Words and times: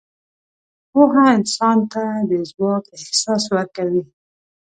پوهه 0.91 1.23
انسان 1.37 1.77
ته 1.91 2.03
د 2.29 2.31
ځواک 2.49 2.83
احساس 2.97 3.43
ورکوي. 3.55 4.03